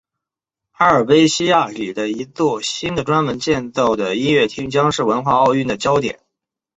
[0.71, 6.19] 阿尔卑西亚里的一座新的专门建造的音乐厅将是文化奥运的焦点。